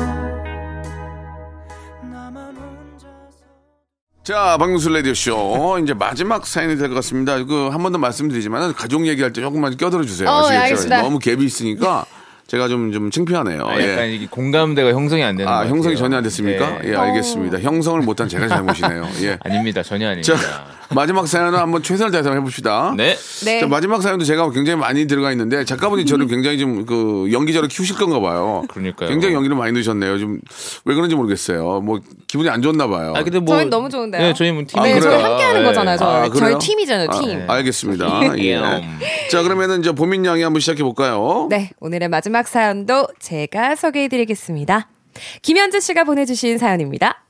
[2.02, 3.43] 나만 혼자서
[4.23, 5.80] 자, 박명수 라디오쇼.
[5.84, 7.43] 이제 마지막 사연이 될 것 같습니다.
[7.43, 10.30] 그, 한 번 더 말씀드리지만, 가족 얘기할 때 조금만 껴들어 주세요.
[10.30, 10.62] 어, 네, 아시겠죠?
[10.63, 11.02] 알겠습니다.
[11.02, 12.06] 너무 갭이 있으니까,
[12.53, 13.65] 제가 좀, 좀 창피하네요.
[13.65, 14.13] 아, 약간 예.
[14.13, 15.97] 이게 공감대가 형성이 안 되는 아, 것 형성이 같아요.
[15.97, 16.69] 전혀 안 됐습니까?
[16.83, 16.91] 네.
[16.91, 17.59] 예, 알겠습니다.
[17.61, 19.09] 형성을 못한 제가 잘못이네요.
[19.23, 19.37] 예.
[19.43, 19.81] 아닙니다.
[19.81, 20.65] 전혀 자, 아닙니다.
[20.89, 22.93] 마지막 사연은 한번 최선을 다해서 해봅시다.
[22.95, 23.15] 네.
[23.43, 23.59] 네.
[23.59, 27.95] 자, 마지막 사연도 제가 굉장히 많이 들어가 있는데 작가분이 저를 굉장히 좀 그 연기자로 키우실
[27.95, 28.63] 건가 봐요.
[28.69, 29.09] 그러니까요.
[29.09, 30.19] 굉장히 연기를 많이 넣으셨네요.
[30.19, 30.39] 좀
[30.85, 31.79] 왜 그런지 모르겠어요.
[31.81, 33.13] 뭐 기분이 안 좋나 봐요.
[33.15, 34.21] 아 근데 뭐 저희 너무 좋은데요.
[34.21, 34.79] 네, 저희 뭐 팀.
[34.79, 34.99] 아, 네?
[34.99, 35.67] 저희 함께 하는 네.
[35.67, 35.97] 거잖아요.
[35.97, 36.29] 저희, 아?
[36.29, 37.49] 저희 팀이잖아요, 아, 팀.
[37.49, 38.37] 알겠습니다.
[38.43, 38.59] 예.
[39.31, 41.47] 자, 그러면은 이제 보민 양이 한번 시작해 볼까요?
[41.49, 44.88] 네, 오늘의 마지막 사연도 제가 소개해 드리겠습니다.
[45.41, 47.23] 김현주 씨가 보내주신 사연입니다.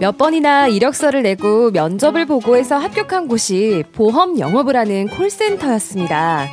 [0.00, 6.46] 몇 번이나 이력서를 내고 면접을 보고해서 합격한 곳이 보험 영업을 하는 콜센터였습니다.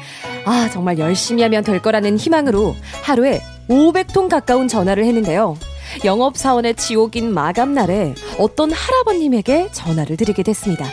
[0.45, 5.57] 아, 정말 열심히 하면 될 거라는 희망으로 하루에 500통 가까운 전화를 했는데요.
[6.03, 10.85] 영업사원의 지옥인 마감날에 어떤 할아버님에게 전화를 드리게 됐습니다.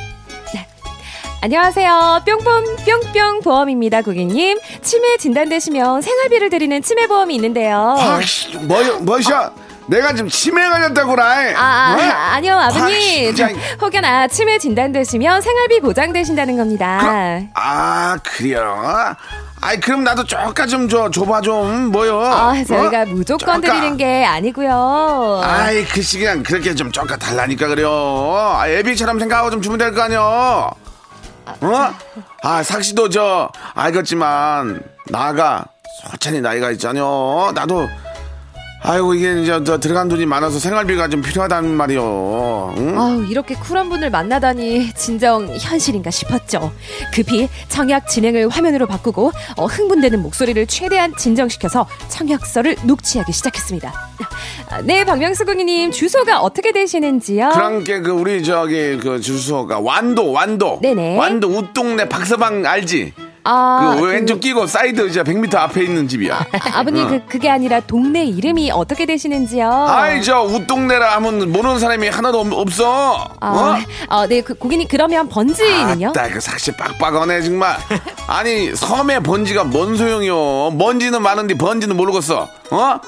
[1.45, 1.59] 네.
[1.59, 2.23] 안녕하세요.
[2.25, 2.77] 뿅뿅
[3.13, 4.59] 뿅뿅 보험입니다, 고객님.
[4.81, 7.97] 치매 진단되시면 생활비를 드리는 치매 보험이 있는데요.
[7.99, 9.53] 아씨, 뭐, 뭐셔?
[9.87, 11.23] 내가 지금 치매 걸렸다고라.
[11.23, 12.35] 아, 아, 어?
[12.37, 13.35] 아니요, 아버님.
[13.35, 13.49] 진짜.
[13.79, 16.99] 혹여나 치매 진단되시면 생활비 보장되신다는 겁니다.
[17.53, 19.15] 아, 그래요?
[19.61, 22.21] 아이, 그럼 나도 쪼까 좀 줘, 줘봐 좀, 뭐요?
[22.23, 23.07] 아, 저희가 어?
[23.07, 23.75] 무조건 쪼까.
[23.75, 25.43] 드리는 게 아니고요.
[25.45, 27.91] 아이, 그 시간 그렇게 좀 쪼까 달라니까 그래요.
[28.57, 30.71] 아, 애비처럼 생각하고 좀 주면 될 거 아니요?
[31.47, 31.95] 어?
[32.43, 35.67] 아, 삭시도 저, 알겠지만, 나가,
[36.11, 37.53] 소찬히 나이가 있잖여.
[37.55, 37.89] 나도,
[38.87, 42.75] 아이고, 이게 이제 저 들어간 돈이 많아서 생활비가 좀 필요하단 말이요.
[42.77, 42.99] 응?
[42.99, 46.71] 아우, 이렇게 쿨한 분을 만나다니 진정 현실인가 싶었죠.
[47.15, 53.91] 급히 청약 진행을 화면으로 바꾸고 어, 흥분되는 목소리를 최대한 진정시켜서 청약서를 녹취하기 시작했습니다.
[54.69, 57.53] 아, 네, 박명수 고객님 주소가 어떻게 되시는지요?
[57.87, 61.17] 게그 우리 저기 그 주소가 완도 완도 네네.
[61.17, 63.15] 완도 웃동네 박서방 알지?
[63.47, 66.47] 아, 그 왼쪽 끼고 사이드 이제 100m 앞에 있는 집이야.
[66.75, 67.09] 아버님 어.
[67.09, 69.71] 그, 그게 아니라 동네 이름이 어떻게 되시는지요?
[69.71, 73.29] 아이 저 웃동네라 하면 모르는 사람이 하나도 없- 없어.
[73.41, 73.79] 아,
[74.09, 74.17] 어?
[74.17, 76.09] 어, 네, 그 고객님 그러면 번지는요?
[76.11, 77.77] 아따 그 삭시 빡빡하네 정말.
[78.27, 80.71] 아니 섬에 번지가 뭔 소용이요?
[80.79, 82.49] 먼지는 많은데 번지는 모르겠어.
[82.71, 83.01] 어?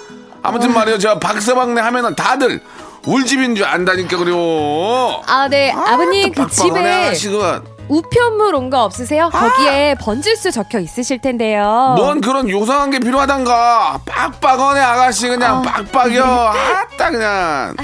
[0.43, 2.61] 아무튼 말이요 저 박서방네 하면은 다들
[3.07, 5.23] 울집인 줄 안다니까 그래요.
[5.27, 7.63] 아, 네, 아, 버님그 집에 아가씨가.
[7.89, 9.31] 우편물 온 거 없으세요?
[9.31, 11.95] 거기에 번질수 적혀 있으실 텐데요.
[11.97, 17.77] 뭔 그런 요상한 게 필요하단가 빡빡하네 아가씨 그냥 빡빡이요 아따 그냥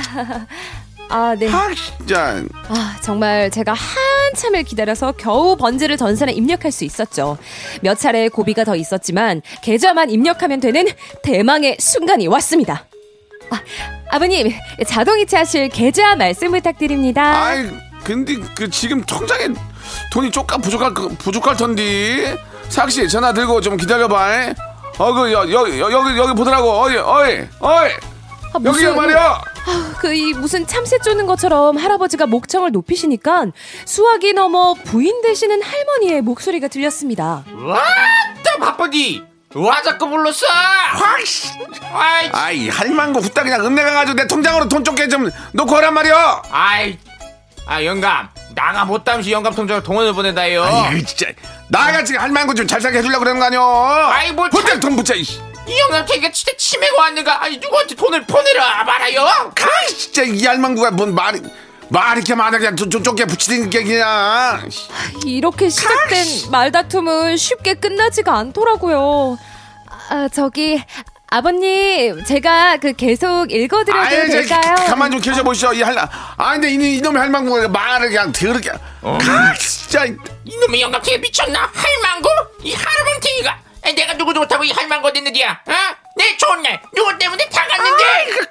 [1.09, 1.49] 아, 네.
[1.53, 7.37] 아 진짜 아, 정말 제가 한참을 기다려서 겨우 번지를 전선에 입력할 수 있었죠.
[7.83, 10.87] 몇 차례 고비가 더 있었지만 계좌만 입력하면 되는
[11.23, 12.87] 대망의 순간이 왔습니다.
[13.51, 13.61] 아,
[14.11, 14.51] 아버님,
[14.87, 17.45] 자동이체 하실 계좌 말씀 부탁드립니다.
[17.45, 17.69] 아이
[18.03, 19.49] 근데 그 지금 통장에
[20.13, 22.37] 돈이 쪼까 부족할 거- 부족할 텐데
[22.69, 24.55] 삭씨 전화 들고 좀 기다려봐
[24.99, 26.71] 어그 여기 여기 여기 보더라고.
[26.83, 27.91] 어이 어이 어이.
[28.55, 29.41] 아, 여기야 말이야.
[29.99, 33.47] 그이 무슨 참새 쪼는 것처럼 할아버지가 목청을 높이시니까
[33.87, 37.43] 수화기 넘어 부인 되시는 할머니의 목소리가 들렸습니다.
[37.55, 39.23] 와따 바쁘디.
[39.55, 40.47] 와 자꾸 불렀어.
[41.95, 46.43] 아이 아이 할망구 후딱 그냥 읍내 가가지고 내 통장으로 돈 쫓게 좀 놓고 오란 말이야.
[46.51, 46.99] 아이
[47.67, 48.29] 아 영감.
[48.55, 50.63] 나가 못담시 영감 통장으로 동원을 보낸다요.
[50.63, 51.27] 아이 진짜.
[51.69, 53.61] 나같이 할망구 좀잘 살게 해주려고 그러는 거 아니야
[54.15, 55.41] 아이 뭘 후딱 돈 붙여 이씨.
[55.67, 57.43] 이 영감 걔가 진짜 치매가 왔는가?
[57.45, 59.25] 아니 누구한테 돈을 보내라 말아요?
[59.55, 60.23] 가 진짜.
[60.23, 61.41] 이 할망구가 뭔 말이
[61.89, 64.69] 말 이렇게 많아 그냥 좀 쫓게 붙이는 게 그냥
[65.25, 69.39] 이렇게 시작된 말다툼은 쉽게 끝나지가 않더라고요.
[70.11, 70.83] 아, 저기
[71.33, 74.75] 아버님, 제가 그 계속 읽어드려도 아이, 저, 될까요?
[74.87, 75.73] 가만 좀 계셔 보시오.
[75.73, 76.07] 이 할라.
[76.37, 78.69] 아, 근데 이, 이놈의 할망구가 말을 그냥 더럽게.
[78.69, 80.05] 가, 진짜.
[80.45, 82.29] 이놈의 영감탱이 미쳤나 할망구
[82.65, 83.59] 이 할아버지가
[83.97, 85.73] 내가 누구 좋다고 이 할망구 어딨는데야 어?
[86.17, 88.47] 내 좋은 날 누구 때문에 다 갔는데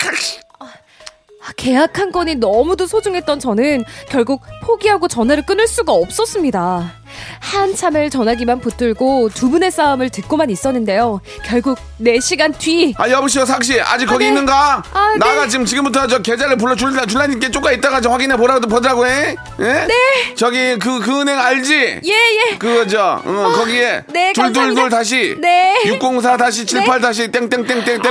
[1.57, 7.00] 계약 한 건이 너무도 소중했던 저는 결국 포기하고 전화를 끊을 수가 없었습니다.
[7.39, 11.21] 한참을 전화기만 붙들고 두 분의 싸움을 듣고만 있었는데요.
[11.45, 13.79] 결국 4시간 뒤 아, 여보시오, 삭씨.
[13.81, 14.29] 아직 거기 네.
[14.29, 14.83] 있는가?
[14.93, 15.17] 아, 네.
[15.19, 19.35] 나가 지금 지금부터 저 계좌를 불러 줄라, 줄라니까 조금 있다가 좀 확인해 보라고, 보자고 해.
[19.59, 19.63] 예?
[19.87, 20.35] 네.
[20.35, 22.01] 저기 그, 그 은행 알지?
[22.03, 22.57] 예, 예.
[22.57, 24.03] 그, 저, 어, 거기에.
[24.07, 24.89] 네, 둘둘둘.
[24.89, 25.35] 다시.
[25.39, 25.81] 네.
[25.85, 28.01] 604 다시 78 다시 땡땡땡땡 땡땡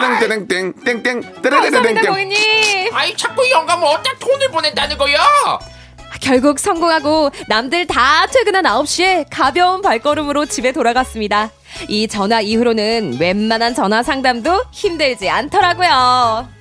[0.49, 2.37] 땡땡 땡땡 감사합니다, 땡땡땡 고객님.
[2.93, 5.19] 아이 자꾸 영감은 어디다 돈을 보낸다는 거야
[6.21, 11.51] 결국 성공하고 남들 다 퇴근한 9시에 가벼운 발걸음으로 집에 돌아갔습니다.
[11.89, 16.60] 이 전화 이후로는 웬만한 전화 상담도 힘들지 않더라고요.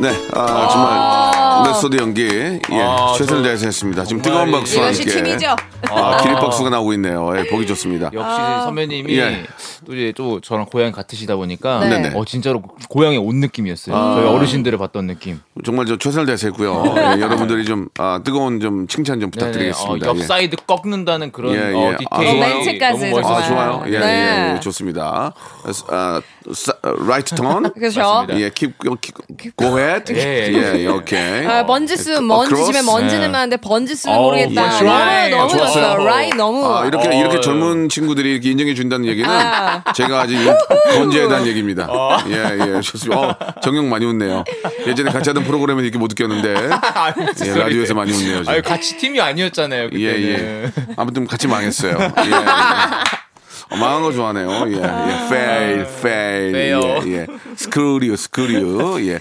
[0.00, 4.04] 네, 아, 정말 메소드 연기 예, 아, 최선을 저- 다해서 했습니다.
[4.04, 5.56] 지금 정말 뜨거운 박수와 이것이 함께 춤이죠.
[5.90, 7.32] 아, 기립박수가 나오고 있네요.
[7.36, 8.10] 예, 보기 좋습니다.
[8.12, 9.44] 역시 선배님이 예.
[9.84, 11.88] 또 이제 또 저랑 고향 같으시다 보니까 네.
[11.88, 12.12] 네네.
[12.18, 13.96] 어 진짜로 고향에 온 느낌이었어요.
[13.96, 14.14] 아.
[14.14, 15.40] 저희 어르신들을 봤던 느낌.
[15.64, 16.94] 정말 저 최선을 다해서 했고요.
[16.96, 19.30] 예, 여러분들이 좀 아, 뜨거운 좀 칭찬 좀.
[19.32, 20.06] 부탁드리겠습니다.
[20.06, 20.22] 어, 옆 예.
[20.22, 21.96] 사이드 꺾는다는 그런 예, 어, 예.
[22.10, 22.38] 아, 좋아요.
[22.38, 23.48] 멘트까지 너무 아, 정말.
[23.70, 23.82] 좋아요.
[23.88, 24.06] 예, 네.
[24.06, 25.34] 예, 예, 좋습니다.
[25.88, 26.20] 아,
[27.06, 27.70] 라이트 턴.
[27.74, 28.00] 그렇죠.
[28.00, 28.34] 맞습니다.
[28.40, 29.87] 예, keep, keep, go ahead.
[30.10, 31.46] 예, 예, 예, 오케이.
[31.46, 32.72] 아, 먼지 쓰면 어, 먼지 cross?
[32.72, 33.28] 집에 먼지는 네.
[33.28, 34.62] 많은데 번지 쓰면 어우, 모르겠다.
[34.62, 35.36] yes, 너무 right.
[35.36, 35.82] 너무 좋았어요.
[35.82, 36.06] 좋았어요.
[36.06, 36.66] 라인 너무.
[36.66, 37.40] 아, 이렇게 어, 이렇게 예.
[37.40, 39.82] 젊은 친구들이 이렇게 인정해 준다는 얘기는 아.
[39.94, 40.38] 제가 아직
[40.94, 41.86] 건재에 대한 얘기입니다.
[41.88, 42.18] 어.
[42.28, 43.20] 예, 예, 좋습니다.
[43.20, 44.44] 어, 정영 많이 웃네요.
[44.86, 46.54] 예전에 같이 하던 프로그램에서 이렇게 못 웃겼는데
[47.46, 48.38] 예, 라디오에서 많이 웃네요.
[48.40, 48.48] 지금.
[48.48, 49.84] 아유 같이 팀이 아니었잖아요.
[49.84, 50.28] 예, 그때는.
[50.28, 50.72] 예.
[50.96, 51.92] 아무튼 같이 망했어요.
[51.98, 52.32] 예.
[52.32, 53.27] 어,
[53.70, 54.48] 망한 거 좋아하네요.
[54.68, 55.26] 예, 예.
[55.26, 56.48] fail, fail.
[56.48, 57.06] fail.
[57.06, 57.26] 예, 예.
[57.56, 59.06] 스크류, 스크류.
[59.08, 59.18] 예.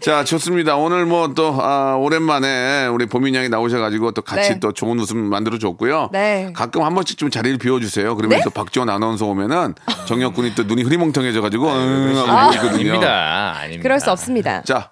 [0.00, 0.76] 자, 좋습니다.
[0.76, 4.60] 오늘 뭐 또, 아, 오랜만에 우리 보민 양이 나오셔가지고 또 같이 네.
[4.60, 6.08] 또 좋은 웃음 만들어 줬고요.
[6.12, 6.52] 네.
[6.54, 8.16] 가끔 한 번씩 좀 자리를 비워주세요.
[8.16, 8.44] 그러면 네?
[8.44, 9.74] 또 박지원 아나운서 오면은
[10.06, 12.50] 정혁 군이 또 눈이 흐리멍텅해져가지고 응 하고 아.
[12.54, 12.72] 있거든요.
[12.72, 13.54] 아닙니다.
[13.58, 13.82] 아닙니다.
[13.82, 14.62] 그럴 수 없습니다.
[14.62, 14.90] 자,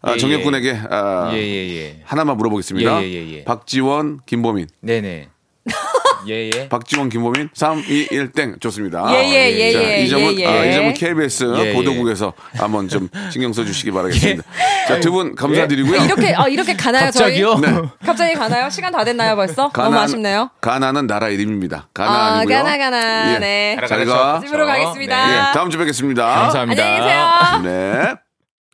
[0.00, 0.44] 아, 예, 정혁 예.
[0.44, 1.76] 군에게 아, 예예예.
[1.76, 3.02] 예, 하나만 물어보겠습니다.
[3.02, 3.44] 예, 예, 예.
[3.44, 4.68] 박지원, 김보민.
[4.80, 5.28] 네네.
[6.26, 6.68] 예 예.
[6.68, 9.04] 박지원, 김보민 3, 2, 1, 땡 좋습니다.
[9.14, 10.70] 예, 예, 예, 자, 예, 이 점은 예, 아, 예.
[10.70, 11.72] 이 점은 KBS 예, 예.
[11.74, 14.42] 보도국에서 한번 좀 신경 써주시기 바라겠습니다.
[14.88, 16.04] 자, 두 분 감사드리고요.
[16.04, 17.56] 이렇게 아, 이렇게 가나요 갑자기요?
[17.60, 17.72] 저희?
[17.72, 17.82] 네.
[18.04, 18.68] 갑자기 가나요?
[18.70, 19.70] 시간 다 됐나요 벌써?
[19.72, 20.50] 너무 아쉽네요.
[20.60, 21.88] 가나는 나라 이름입니다.
[21.94, 22.56] 가나 아, 아니고요.
[22.56, 23.34] 가나 가나.
[23.34, 23.38] 예.
[23.38, 23.76] 네.
[23.86, 24.40] 잘 가.
[24.44, 24.72] 집으로 네.
[24.72, 25.50] 가겠습니다.
[25.50, 26.24] 예, 다음 주에 뵙겠습니다.
[26.26, 26.82] 감사합니다.
[26.84, 27.62] 안녕히 계세요.
[28.12, 28.27] 네.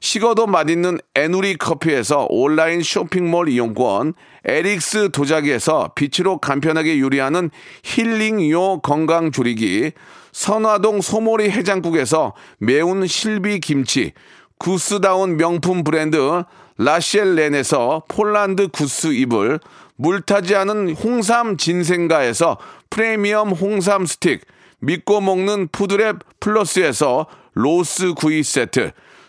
[0.00, 4.14] 식어도 맛있는 에누리 커피에서 온라인 쇼핑몰 이용권
[4.46, 7.50] 에릭스 도자기에서 빛으로 간편하게 요리하는
[7.84, 9.92] 힐링요 건강 조리기
[10.32, 14.12] 선화동 소모리 해장국에서 매운 실비 김치
[14.58, 16.44] 구스다운 명품 브랜드
[16.78, 19.60] 라셸렌에서 폴란드 구스 이불
[19.96, 22.56] 물타지 않은 홍삼 진생가에서
[22.88, 24.46] 프리미엄 홍삼 스틱
[24.78, 28.92] 믿고 먹는 푸드랩 플러스에서 로스 구이 세트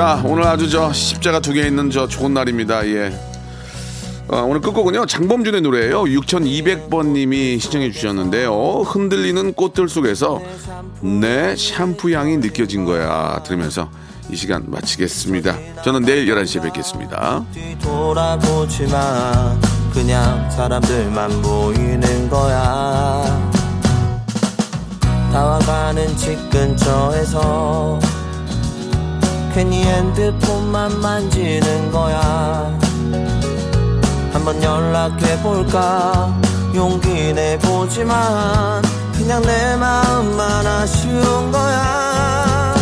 [0.00, 2.86] 자, 오늘 아주 저 십자가 두 개 있는 저 좋은 날입니다.
[2.86, 3.12] 예.
[4.28, 8.50] 어, 오늘 끝곡은요, 장범준의 노래예요 6200번님이 신청해 주셨는데요.
[8.86, 10.40] 흔들리는 꽃들 속에서
[11.02, 13.42] 내 샴푸 향이 느껴진 거야.
[13.44, 13.90] 들으면서
[14.30, 15.82] 이 시간 마치겠습니다.
[15.84, 17.44] 저는 내일 11시에 뵙겠습니다.
[17.82, 19.54] 돌아보지 마
[19.92, 23.50] 그냥 사람들만 보이는 거야
[25.30, 28.00] 다와가는 집 근처에서
[29.52, 32.78] 괜히 핸드폰만 만지는 거야.
[34.32, 36.40] 한번 연락해볼까?
[36.74, 38.82] 용기 내보지만
[39.12, 42.74] 그냥 내 마음만 아쉬운 거야.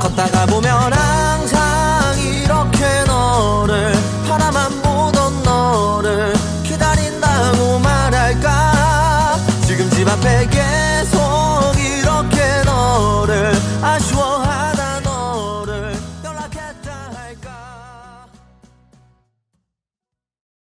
[0.00, 0.92] 걷다가 보면